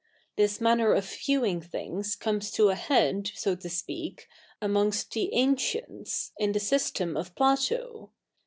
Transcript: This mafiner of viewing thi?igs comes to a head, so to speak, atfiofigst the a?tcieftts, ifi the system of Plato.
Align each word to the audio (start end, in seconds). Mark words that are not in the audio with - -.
This 0.35 0.57
mafiner 0.57 0.97
of 0.97 1.05
viewing 1.05 1.61
thi?igs 1.61 2.19
comes 2.19 2.49
to 2.53 2.69
a 2.69 2.75
head, 2.75 3.29
so 3.35 3.55
to 3.55 3.69
speak, 3.69 4.27
atfiofigst 4.59 5.11
the 5.13 5.29
a?tcieftts, 5.31 6.31
ifi 6.41 6.51
the 6.53 6.59
system 6.59 7.15
of 7.15 7.35
Plato. 7.35 8.09